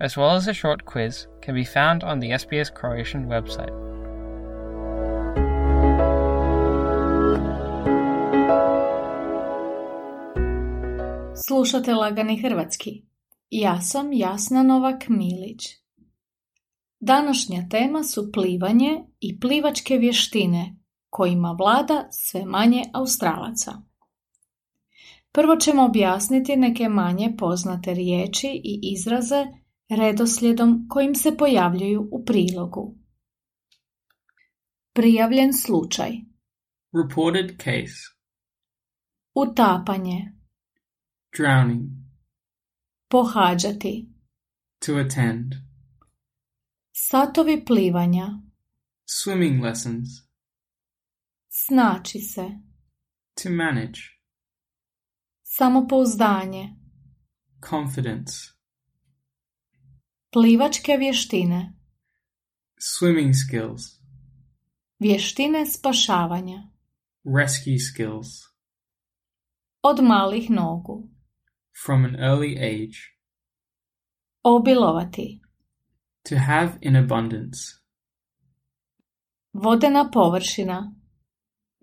as 0.00 0.16
well 0.16 0.30
as 0.30 0.48
a 0.48 0.54
short 0.54 0.84
quiz, 0.84 1.26
can 1.42 1.54
be 1.54 1.64
found 1.64 2.02
on 2.02 2.20
the 2.20 2.30
SBS 2.30 2.70
Croatian 2.74 3.28
website. 3.28 3.90
Slušate 11.46 11.94
Lagani 11.94 12.42
Hrvatski. 12.42 13.02
Ja 13.50 13.80
sam 13.80 14.12
Jasna 14.12 14.62
Novak 14.62 15.08
Milić. 15.08 15.62
Današnja 17.00 17.68
tema 17.70 18.02
su 18.02 18.32
plivanje 18.32 19.04
i 19.20 19.40
plivačke 19.40 19.96
vještine 19.96 20.76
kojima 21.10 21.56
vlada 21.58 22.08
sve 22.10 22.44
manje 22.44 22.82
Australaca. 22.92 23.72
Prvo 25.32 25.56
ćemo 25.56 25.84
objasniti 25.84 26.56
neke 26.56 26.88
manje 26.88 27.34
poznate 27.38 27.94
riječi 27.94 28.60
i 28.64 28.80
izraze 28.82 29.59
redoslijedom 29.90 30.86
kojim 30.88 31.14
se 31.14 31.36
pojavljuju 31.36 32.08
u 32.12 32.24
prilogu. 32.24 32.98
Prijavljen 34.92 35.52
slučaj. 35.52 36.10
Reported 36.92 37.58
case. 37.58 38.14
Utapanje. 39.34 40.32
Drowning. 41.38 41.88
Pohađati. 43.08 44.08
To 44.78 44.96
attend. 44.96 45.54
Satovi 46.92 47.64
plivanja. 47.64 48.26
Swimming 49.06 49.62
lessons. 49.62 50.08
Snaći 51.48 52.18
se. 52.18 52.50
To 53.42 53.50
manage. 53.50 54.00
Samopouzdanje. 55.42 56.76
Confidence. 57.70 58.59
Plivačke 60.32 60.96
vještine. 60.98 61.72
Swimming 62.78 63.34
skills. 63.34 63.82
Vještine 64.98 65.66
spašavanja. 65.66 66.62
Rescue 67.38 67.78
skills. 67.78 68.28
Od 69.82 70.02
malih 70.02 70.50
nogu. 70.50 71.08
From 71.84 72.04
an 72.04 72.16
early 72.16 72.58
age. 72.58 72.98
Obilovati. 74.42 75.40
To 76.28 76.36
have 76.36 76.78
in 76.80 76.96
abundance. 76.96 77.58
Vodena 79.52 80.10
površina. 80.12 80.94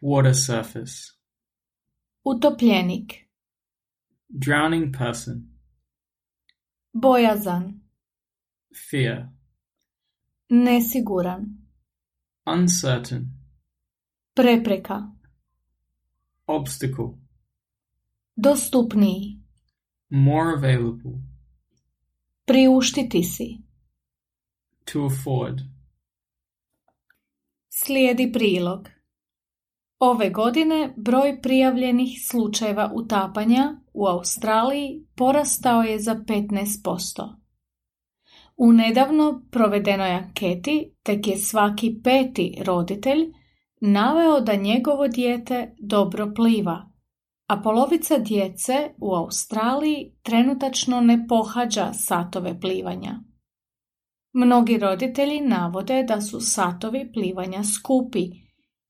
Water 0.00 0.34
surface. 0.34 0.94
Utopljenik. 2.24 3.12
Drowning 4.28 4.96
person. 4.98 5.58
Bojazan. 6.92 7.79
Fear. 8.90 9.28
Nesiguran. 10.48 11.46
Uncertain. 12.46 13.26
Prepreka. 14.34 15.12
Obstacle. 16.46 17.08
Dostupniji. 18.36 19.40
More 20.08 20.54
available. 20.56 21.12
Priuštiti 22.44 23.22
si. 23.22 23.58
To 24.84 25.04
afford. 25.04 25.60
Slijedi 27.68 28.32
prilog. 28.32 28.88
Ove 29.98 30.30
godine 30.30 30.94
broj 30.96 31.40
prijavljenih 31.42 32.20
slučajeva 32.28 32.92
utapanja 32.94 33.80
u 33.92 34.06
Australiji 34.06 35.06
porastao 35.14 35.82
je 35.82 36.00
za 36.00 36.14
15%. 36.14 37.39
U 38.62 38.72
nedavno 38.72 39.42
provedenoj 39.50 40.10
anketi 40.10 40.94
tek 41.02 41.26
je 41.26 41.36
svaki 41.36 42.00
peti 42.04 42.62
roditelj 42.66 43.32
naveo 43.80 44.40
da 44.40 44.54
njegovo 44.54 45.08
dijete 45.08 45.74
dobro 45.78 46.32
pliva, 46.34 46.90
a 47.46 47.60
polovica 47.62 48.18
djece 48.18 48.94
u 48.98 49.14
Australiji 49.14 50.12
trenutačno 50.22 51.00
ne 51.00 51.26
pohađa 51.28 51.92
satove 51.92 52.60
plivanja. 52.60 53.20
Mnogi 54.32 54.78
roditelji 54.78 55.40
navode 55.40 56.02
da 56.02 56.20
su 56.20 56.40
satovi 56.40 57.12
plivanja 57.12 57.64
skupi 57.64 58.30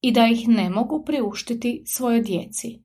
i 0.00 0.12
da 0.12 0.26
ih 0.26 0.48
ne 0.48 0.70
mogu 0.70 1.04
priuštiti 1.04 1.82
svojoj 1.86 2.20
djeci. 2.20 2.82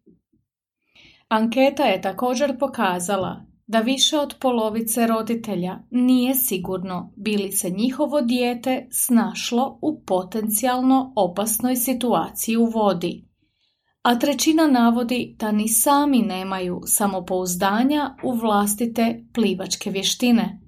Anketa 1.28 1.84
je 1.84 2.02
također 2.02 2.59
pokazala 2.59 3.50
da 3.72 3.80
više 3.80 4.20
od 4.20 4.36
polovice 4.40 5.08
roditelja 5.08 5.80
nije 5.92 6.36
sigurno 6.36 7.14
bili 7.16 7.52
se 7.52 7.70
njihovo 7.70 8.22
dijete 8.22 8.88
snašlo 8.92 9.80
u 9.82 10.04
potencijalno 10.06 11.14
opasnoj 11.16 11.76
situaciji 11.76 12.58
u 12.58 12.66
vodi, 12.66 13.28
a 14.04 14.20
trećina 14.20 14.68
navodi 14.68 15.36
da 15.40 15.52
ni 15.52 15.68
sami 15.68 16.20
nemaju 16.20 16.81
samopouzdanja 16.86 18.16
u 18.24 18.34
vlastite 18.34 19.26
plivačke 19.34 19.90
vještine, 19.90 20.62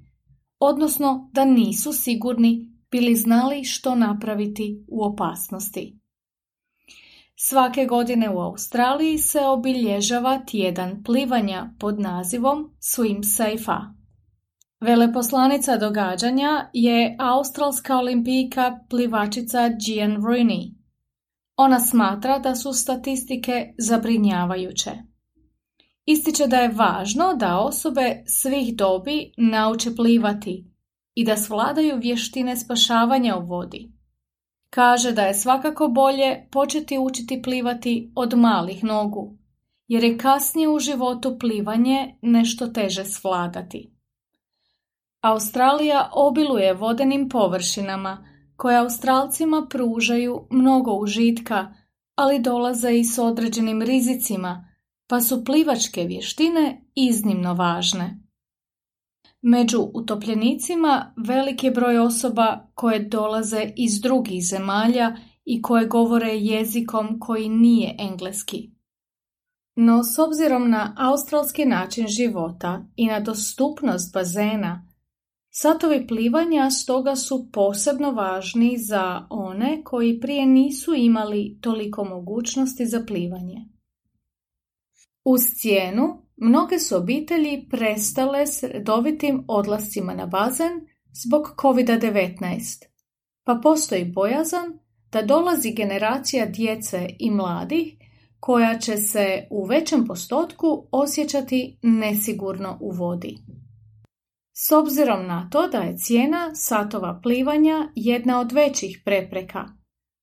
odnosno 0.60 1.30
da 1.34 1.46
nisu 1.46 1.94
sigurni 1.94 2.70
bili 2.92 3.16
znali 3.16 3.64
što 3.64 3.96
napraviti 3.96 4.86
u 4.88 5.04
opasnosti. 5.04 6.00
Svake 7.46 7.86
godine 7.86 8.30
u 8.30 8.40
Australiji 8.40 9.18
se 9.18 9.40
obilježava 9.40 10.40
tjedan 10.46 11.04
plivanja 11.04 11.74
pod 11.80 12.00
nazivom 12.00 12.76
Swim 12.80 13.24
Safe. 13.24 13.80
Veleposlanica 14.82 15.78
događanja 15.78 16.70
je 16.74 17.16
australska 17.20 17.98
olimpijka 17.98 18.80
plivačica 18.90 19.70
Gian 19.70 20.18
Rooney. 20.18 20.74
Ona 21.56 21.80
smatra 21.80 22.40
da 22.40 22.56
su 22.56 22.74
statistike 22.74 23.74
zabrinjavajuće. 23.78 24.92
Ističe 26.06 26.48
da 26.48 26.58
je 26.58 26.74
važno 26.76 27.34
da 27.34 27.60
osobe 27.60 28.24
svih 28.28 28.76
dobi 28.76 29.32
nauče 29.38 29.96
plivati 29.96 30.66
i 31.14 31.26
da 31.26 31.38
svladaju 31.38 31.98
vještine 31.98 32.58
spašavanja 32.58 33.38
u 33.38 33.46
vodi. 33.46 34.03
Kaže 34.74 35.12
da 35.12 35.22
je 35.22 35.34
svakako 35.34 35.88
bolje 35.88 36.48
početi 36.52 36.98
učiti 36.98 37.42
plivati 37.42 38.12
od 38.16 38.38
malih 38.38 38.84
nogu, 38.84 39.38
jer 39.88 40.04
je 40.04 40.18
kasnije 40.18 40.70
u 40.70 40.80
životu 40.80 41.38
plivanje 41.40 42.16
nešto 42.22 42.68
teže 42.68 43.06
svladati. 43.06 43.94
Australija 45.22 46.10
obiluje 46.14 46.74
vodenim 46.74 47.30
površinama 47.30 48.26
koje 48.56 48.78
Australcima 48.78 49.68
pružaju 49.70 50.48
mnogo 50.52 50.92
užitka, 50.92 51.74
ali 52.16 52.40
dolaze 52.40 52.92
i 52.92 53.06
s 53.06 53.20
određenim 53.20 53.82
rizicima, 53.82 54.68
pa 55.08 55.22
su 55.22 55.46
plivačke 55.46 56.04
vještine 56.04 56.82
iznimno 56.96 57.54
važne. 57.54 58.23
Među 59.42 59.80
utopljenicima 59.94 61.14
velik 61.28 61.64
je 61.64 61.72
broj 61.72 61.98
osoba 61.98 62.68
koje 62.76 63.00
dolaze 63.00 63.72
iz 63.76 64.02
drugih 64.02 64.46
zemalja 64.46 65.16
i 65.46 65.62
koje 65.62 65.88
govore 65.88 66.38
jezikom 66.38 67.20
koji 67.20 67.50
nije 67.50 67.96
engleski. 68.00 68.72
No 69.76 70.04
s 70.04 70.20
obzirom 70.20 70.70
na 70.70 70.96
australski 70.98 71.66
način 71.66 72.08
života 72.08 72.86
i 72.96 73.08
na 73.08 73.20
dostupnost 73.20 74.14
bazena, 74.14 74.88
satovi 75.50 76.08
plivanja 76.08 76.72
stoga 76.72 77.16
su 77.16 77.50
posebno 77.52 78.12
važni 78.12 78.78
za 78.78 79.28
one 79.30 79.84
koji 79.84 80.20
prije 80.20 80.46
nisu 80.46 80.94
imali 80.94 81.58
toliko 81.62 82.04
mogućnosti 82.04 82.86
za 82.86 83.04
plivanje. 83.08 83.66
Uz 85.26 85.42
cijenu 85.42 86.23
Mnoge 86.38 86.80
su 86.80 86.98
obitelji 86.98 87.68
prestale 87.70 88.48
s 88.48 88.64
redovitim 88.64 89.44
odlascima 89.48 90.14
na 90.14 90.26
bazen 90.26 90.72
zbog 91.12 91.56
COVID-19, 91.58 92.86
pa 93.44 93.60
postoji 93.64 94.06
bojazan 94.06 94.80
da 95.12 95.22
dolazi 95.22 95.74
generacija 95.74 96.46
djece 96.46 97.10
i 97.20 97.32
mladih 97.32 97.94
koja 98.40 98.80
će 98.80 98.98
se 98.98 99.48
u 99.50 99.66
većem 99.66 100.08
postotku 100.08 100.88
osjećati 100.92 101.80
nesigurno 101.82 102.78
u 102.82 102.92
vodi. 102.92 103.38
S 104.54 104.72
obzirom 104.72 105.28
na 105.28 105.50
to 105.52 105.68
da 105.68 105.78
je 105.78 105.98
cijena 105.98 106.56
satova 106.56 107.20
plivanja 107.24 107.92
jedna 107.96 108.40
od 108.40 108.52
većih 108.52 109.02
prepreka, 109.06 109.66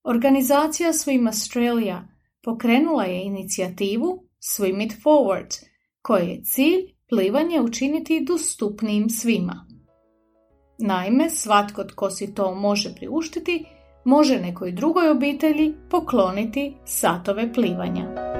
organizacija 0.04 0.92
Swim 0.92 1.26
Australia 1.26 2.08
pokrenula 2.42 3.04
je 3.04 3.24
inicijativu 3.24 4.24
Swim 4.40 4.84
It 4.84 4.92
Forward, 5.04 5.69
koje 6.02 6.24
je 6.24 6.44
cilj 6.44 6.94
plivanje 7.08 7.60
učiniti 7.60 8.24
dostupnijim 8.24 9.10
svima. 9.10 9.66
Naime, 10.78 11.30
svatko 11.30 11.84
tko 11.84 12.10
si 12.10 12.34
to 12.34 12.54
može 12.54 12.94
priuštiti, 12.94 13.64
može 14.04 14.40
nekoj 14.40 14.72
drugoj 14.72 15.10
obitelji 15.10 15.74
pokloniti 15.90 16.76
satove 16.84 17.52
plivanja. 17.52 18.30